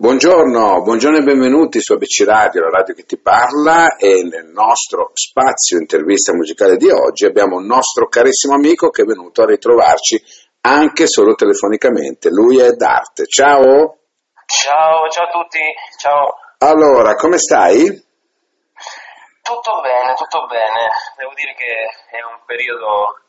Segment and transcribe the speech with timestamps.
[0.00, 5.10] Buongiorno, buongiorno e benvenuti su ABC Radio, la radio che ti parla e nel nostro
[5.12, 10.16] spazio intervista musicale di oggi abbiamo un nostro carissimo amico che è venuto a ritrovarci
[10.62, 12.30] anche solo telefonicamente.
[12.30, 13.26] Lui è Darte.
[13.26, 13.98] Ciao!
[14.46, 15.60] Ciao, ciao a tutti,
[15.98, 16.32] ciao.
[16.64, 17.84] Allora, come stai?
[19.42, 20.88] Tutto bene, tutto bene.
[21.18, 23.20] Devo dire che è un periodo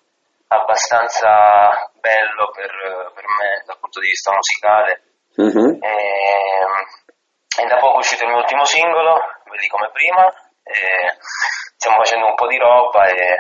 [0.48, 5.80] abbastanza bello per, per me dal punto di vista musicale Mhm.
[5.82, 10.32] E, e da poco è uscito il mio ultimo singolo, vedi come prima,
[11.76, 13.38] stiamo facendo un po' di roba e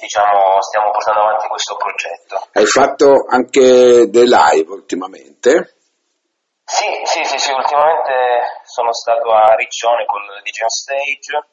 [0.00, 2.48] diciamo stiamo portando avanti questo progetto.
[2.52, 5.74] Hai fatto anche dei live ultimamente?
[6.64, 11.46] Sì, sì, sì, sì, ultimamente sono stato a Riccione con il DJ on Stage,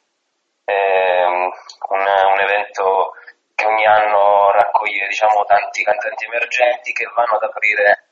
[0.66, 1.52] ehm,
[1.90, 3.12] un, un evento
[3.54, 8.11] che ogni anno raccoglie diciamo, tanti cantanti emergenti che vanno ad aprire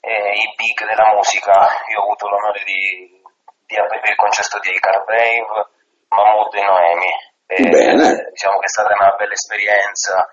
[0.00, 1.52] eh, i big della musica.
[1.90, 3.20] Io ho avuto l'onore di,
[3.66, 5.68] di aprire il concerto di Carbrave,
[6.08, 7.12] Mahmood e Noemi.
[7.46, 8.28] E, Bene.
[8.30, 10.28] Diciamo che è stata una bella esperienza.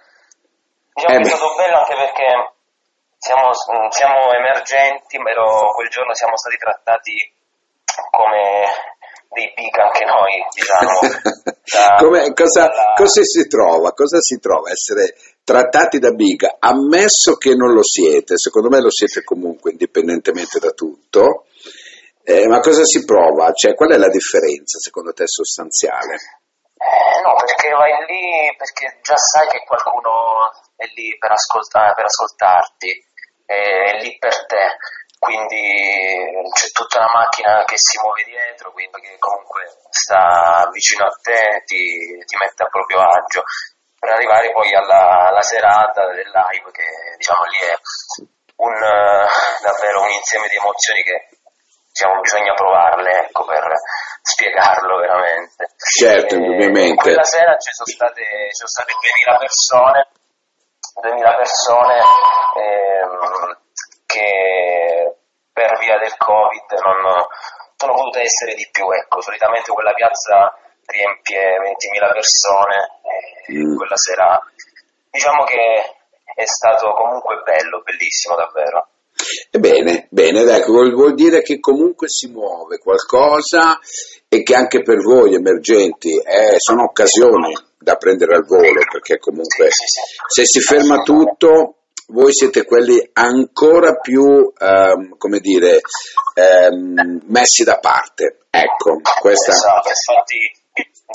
[0.93, 2.53] Diciamo Eh che è stato bello anche perché
[3.17, 3.49] siamo,
[3.89, 7.33] siamo emergenti, però quel giorno siamo stati trattati
[8.11, 8.65] come
[9.29, 11.53] dei big anche noi, diciamo.
[11.65, 13.91] Da- Come- cosa, dalla- cosa si trova?
[13.93, 16.57] Cosa si trova essere trattati da biga?
[16.59, 21.45] Ammesso che non lo siete, secondo me lo siete comunque, indipendentemente da tutto.
[22.23, 23.51] Eh, ma cosa si prova?
[23.51, 26.15] Cioè, qual è la differenza secondo te sostanziale?
[26.77, 32.05] Eh, no, perché vai lì perché già sai che qualcuno è lì per, ascolta- per
[32.05, 32.89] ascoltarti,
[33.45, 34.65] è lì per te,
[35.25, 35.65] quindi
[36.53, 41.63] c'è tutta una macchina che si muove dietro, quindi che comunque sta vicino a te,
[41.65, 41.81] ti,
[42.25, 43.43] ti mette a proprio agio,
[43.99, 46.85] per arrivare poi alla, alla serata del live che
[47.17, 47.75] diciamo lì è
[48.57, 49.27] un, eh,
[49.65, 51.27] davvero un insieme di emozioni che
[51.89, 53.65] diciamo bisogna provarle ecco, per
[54.21, 55.73] spiegarlo veramente.
[55.77, 57.01] Certo, Eh, indubbiamente.
[57.01, 60.07] Quella sera ci sono state, ci sono state 2000 persone,
[61.01, 61.95] 2000 persone
[62.55, 63.57] ehm,
[64.05, 65.14] che
[65.55, 67.23] per via del Covid non
[67.79, 68.91] sono potute essere di più.
[68.91, 70.51] Ecco, solitamente quella piazza
[70.83, 72.95] riempie 20.000 persone
[73.51, 73.75] Mm.
[73.75, 74.39] quella sera
[75.11, 75.93] diciamo che
[76.33, 78.89] è stato comunque bello, bellissimo davvero.
[79.49, 83.79] Ebbene, bene, ecco, vuol, dire che comunque si muove qualcosa
[84.27, 89.69] e che anche per voi emergenti eh, sono occasioni da prendere al volo, perché comunque
[89.69, 95.81] se si ferma tutto, voi siete quelli ancora più, ehm, come dire,
[96.35, 98.45] ehm, messi da parte.
[98.49, 99.51] Ecco, questa...
[99.51, 100.37] Esatto, infatti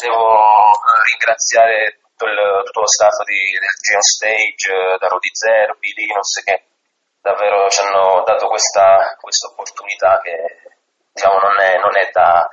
[0.01, 0.73] devo
[1.13, 6.43] ringraziare tutto, il- tutto lo staff di, del Geo Stage, eh, da Rudy Zerbi, Linus,
[6.45, 6.65] che
[7.21, 10.33] davvero ci hanno dato questa questa opportunità che
[11.13, 12.49] diciamo non è, non è da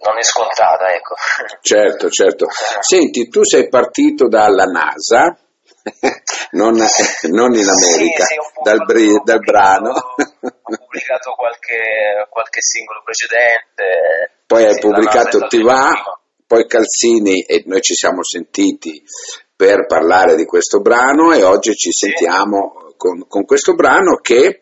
[0.00, 1.16] non è scontata, ecco.
[1.60, 2.46] Certo, certo.
[2.80, 5.36] Senti, tu sei partito dalla NASA,
[6.52, 6.74] non,
[7.30, 9.90] non in America, Sì, sì, dal, bri- dal brano.
[9.90, 14.42] Ho pubblicato qualche, qualche singolo precedente.
[14.46, 15.92] Poi hai Sì, pubblicato Ti va,
[16.46, 19.02] poi Calzini e noi ci siamo sentiti
[19.54, 22.06] per parlare di questo brano e oggi ci Sì.
[22.06, 24.60] sentiamo con, con questo brano che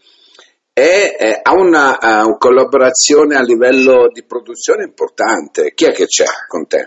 [0.72, 5.72] è- è- ha una, una collaborazione a livello di produzione importante.
[5.74, 6.86] Chi è che c'è con te?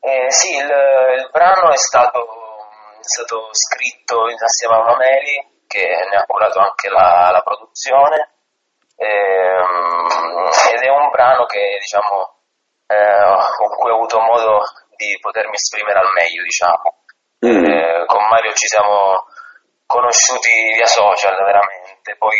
[0.00, 2.18] Eh, sì, il, il brano è stato,
[3.12, 5.36] stato scritto insieme a una Meli
[5.66, 8.30] che ne ha curato anche la, la produzione.
[8.96, 12.40] Ehm, ed è un brano che diciamo
[12.86, 14.60] eh, con cui ho avuto modo
[14.96, 17.04] di potermi esprimere al meglio diciamo.
[17.44, 17.64] Mm.
[17.64, 19.26] Eh, con Mario ci siamo
[19.86, 22.16] conosciuti via social veramente.
[22.16, 22.36] Poi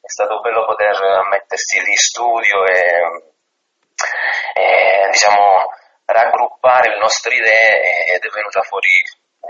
[0.00, 0.96] è stato bello poter
[1.30, 3.34] mettersi lì in studio e,
[4.54, 5.74] e, diciamo
[6.06, 8.88] raggruppare le nostre idee ed è venuta fuori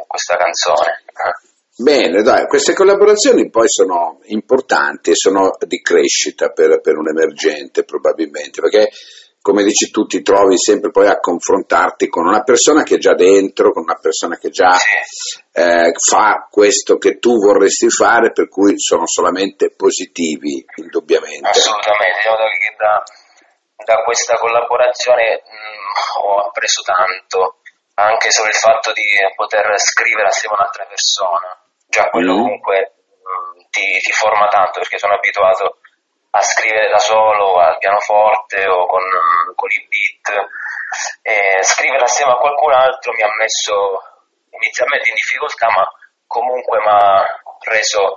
[0.06, 1.04] questa canzone
[1.78, 7.84] Bene, dai, queste collaborazioni poi sono importanti e sono di crescita per, per un emergente
[7.84, 8.88] probabilmente, perché
[9.42, 13.12] come dici tu ti trovi sempre poi a confrontarti con una persona che è già
[13.12, 14.74] dentro, con una persona che già
[15.52, 21.46] eh, fa questo che tu vorresti fare, per cui sono solamente positivi, indubbiamente.
[21.46, 22.16] assolutamente.
[22.16, 23.02] Diciamo che da,
[23.84, 27.58] da questa collaborazione mh, ho appreso tanto
[27.98, 29.04] anche solo il fatto di
[29.34, 31.56] poter scrivere assieme a un'altra persona
[31.88, 32.42] già quello Mm.
[32.42, 35.78] comunque mh, ti, ti forma tanto perché sono abituato
[36.30, 39.02] a scrivere da solo al pianoforte o con,
[39.54, 40.46] con i beat
[41.22, 44.02] e scrivere assieme a qualcun altro mi ha messo
[44.50, 45.86] inizialmente in difficoltà ma
[46.26, 47.24] comunque mi ha
[47.70, 48.14] reso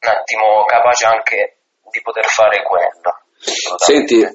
[0.00, 1.58] un attimo capace anche
[1.90, 3.27] di poter fare quello.
[3.40, 4.26] Senti,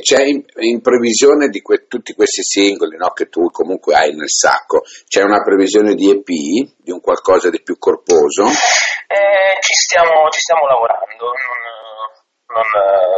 [0.00, 4.30] c'è in, in previsione di que, tutti questi singoli no, che tu comunque hai nel
[4.30, 8.44] sacco, c'è una previsione di EP, di un qualcosa di più corposo?
[8.44, 12.64] Eh, ci, stiamo, ci, stiamo, lavorando, non, non,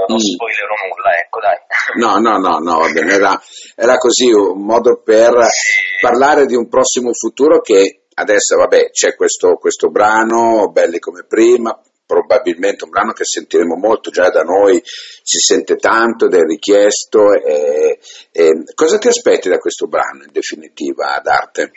[0.09, 0.35] non mm.
[0.35, 1.59] spoilerò nulla, ecco dai.
[1.95, 3.41] No, no, no, no, va bene, era,
[3.77, 6.01] era così un modo per sì.
[6.01, 11.79] parlare di un prossimo futuro che adesso vabbè c'è questo, questo brano, belli come prima,
[12.09, 17.35] probabilmente un brano che sentiremo molto già da noi, si sente tanto ed è richiesto.
[17.35, 18.01] E,
[18.33, 21.71] e cosa ti aspetti da questo brano in definitiva ad arte?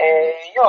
[0.00, 0.64] Eh, io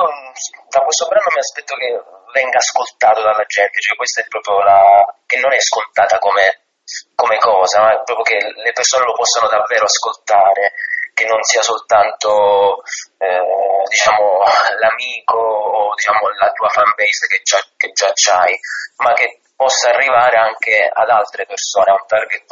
[0.68, 1.88] da questo brano mi aspetto che
[2.36, 5.08] venga ascoltato dalla gente, cioè questa è proprio la...
[5.24, 6.68] che non è scontata come,
[7.14, 10.76] come cosa, ma è proprio che le persone lo possano davvero ascoltare
[11.20, 12.80] che non sia soltanto
[13.18, 14.40] eh, diciamo,
[14.80, 18.56] l'amico o diciamo, la tua fanbase che già, che già c'hai,
[19.04, 22.48] ma che possa arrivare anche ad altre persone, a un target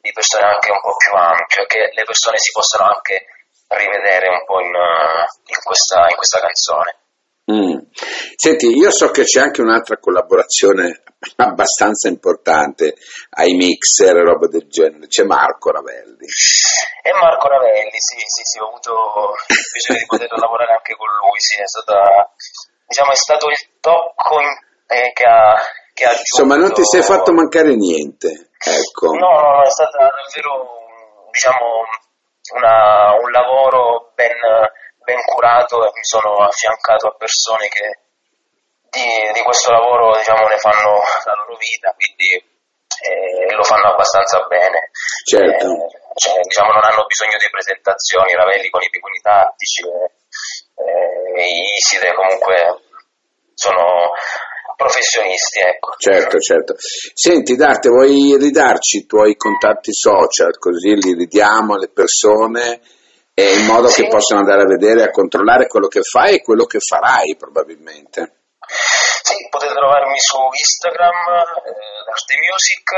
[0.00, 3.26] di persone anche un po' più ampio, che le persone si possano anche
[3.68, 6.96] rivedere un po' in, in, questa, in questa canzone.
[7.46, 7.78] Mm.
[8.34, 11.02] Senti, io so che c'è anche un'altra collaborazione
[11.36, 12.94] abbastanza importante
[13.30, 16.26] ai mixer e roba del genere, c'è Marco Ravelli.
[17.02, 21.06] E Marco Ravelli, sì, sì, sì, ho avuto il piacere di poter lavorare anche con
[21.06, 22.34] lui, sì, è, stata,
[22.86, 24.50] diciamo, è stato il tocco in,
[24.86, 25.54] eh, che ha,
[25.94, 26.34] che ha aggiunto...
[26.34, 29.06] Insomma, non ti sei fatto mancare niente, ecco.
[29.14, 30.82] No, no, no, è stato davvero,
[31.30, 31.86] diciamo,
[32.54, 34.34] una, un lavoro ben
[35.06, 38.02] ben curato e mi sono affiancato a persone che
[38.90, 44.42] di, di questo lavoro diciamo, ne fanno la loro vita, quindi eh, lo fanno abbastanza
[44.50, 44.90] bene.
[45.22, 45.66] Certo.
[45.70, 50.10] Eh, cioè, diciamo, non hanno bisogno di presentazioni, Ravelli con i pinguini tattici, eh,
[51.78, 52.82] Iside comunque
[53.54, 54.10] sono
[54.76, 55.60] professionisti.
[55.60, 55.94] Ecco.
[55.98, 56.74] Certo, certo.
[56.78, 62.80] Senti Darte, vuoi ridarci i tuoi contatti social così li ridiamo alle persone
[63.42, 64.02] in modo sì.
[64.02, 68.44] che possano andare a vedere, a controllare quello che fai e quello che farai probabilmente.
[68.66, 71.20] Sì, potete trovarmi su Instagram,
[71.68, 72.88] eh, Arte Music,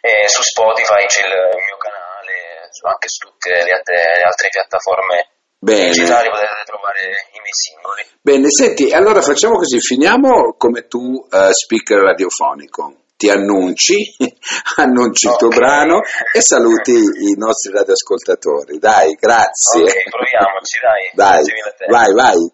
[0.00, 5.28] e su Spotify c'è il mio canale, anche su tutte le altre, le altre piattaforme
[5.58, 5.86] Bene.
[5.86, 7.02] digitali potete trovare
[7.32, 8.02] i miei singoli.
[8.20, 14.14] Bene, senti, allora facciamo così, finiamo come tu, uh, speaker radiofonico ti annunci,
[14.76, 15.32] annunci okay.
[15.32, 16.02] il tuo brano
[16.32, 18.78] e saluti i nostri radioascoltatori.
[18.78, 19.82] Dai, grazie.
[19.82, 21.10] Ok, proviamoci, dai.
[21.14, 21.44] Dai,
[21.88, 22.52] vai, vai.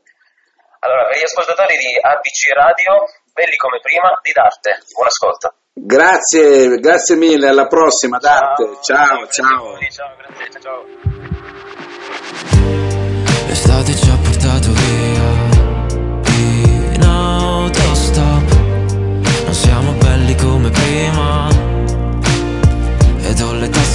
[0.81, 4.79] Allora, per gli ascoltatori di ABC Radio, belli come prima, di Darte.
[4.95, 5.55] Buon ascolto.
[5.73, 8.79] Grazie, grazie mille, alla prossima Darte.
[8.83, 9.29] Ciao, ciao.
[9.29, 10.85] Ciao, ciao grazie, ciao.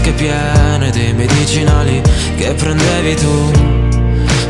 [0.06, 2.02] Tasche piene dei medicinali
[2.36, 3.52] che prendevi tu.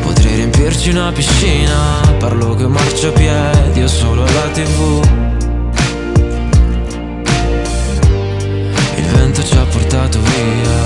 [0.01, 5.01] Potrei riempirci una piscina Parlo che marciapiedi o solo la tv
[8.97, 10.77] Il vento ci ha portato via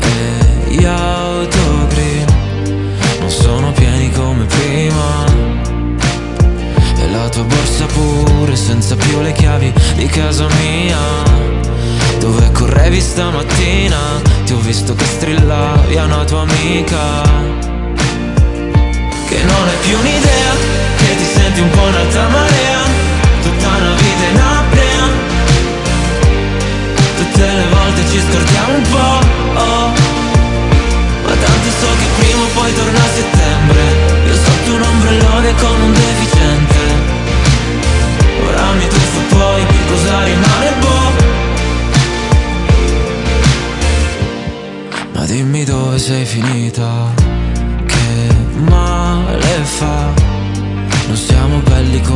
[0.00, 2.24] E gli autogrill
[3.20, 5.50] non sono pieni come prima.
[7.12, 10.71] La tua borsa pure senza più le chiavi di casa mia
[12.82, 14.20] Correvi stamattina?
[14.44, 17.22] Ti ho visto che strillavi a una tua amica
[19.28, 20.52] Che non è più un'idea,
[20.96, 22.80] che ti senti un po' un'altra marea
[23.40, 25.04] Tutta una vita in apnea
[27.18, 29.92] Tutte le volte ci scordiamo un po' oh.
[31.22, 33.02] Ma tanto so che prima o poi torna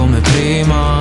[0.06, 0.98] come prima.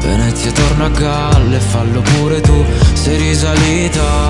[0.00, 2.64] Venezia torna a galle, fallo pure tu
[2.94, 4.28] Sei risalita.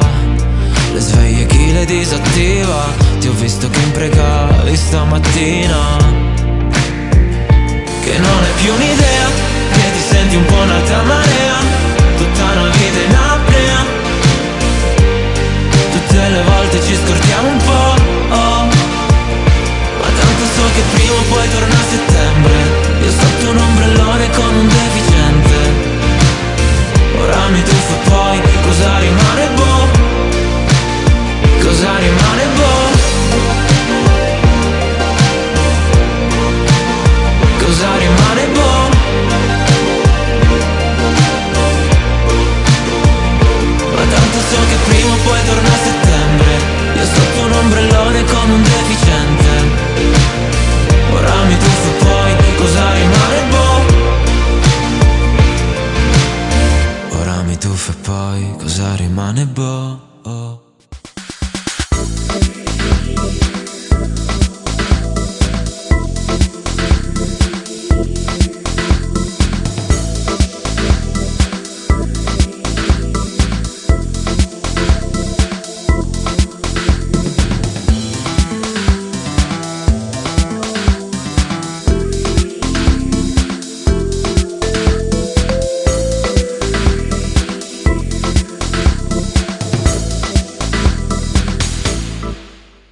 [0.92, 2.92] Le sveglie chi le disattiva?
[3.18, 5.96] Ti ho visto che imprecavi stamattina.
[8.02, 9.26] Che non è più un'idea
[9.72, 11.77] Che ti senti un po' un'altra marea